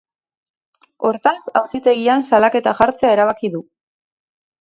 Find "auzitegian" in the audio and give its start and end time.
1.61-2.25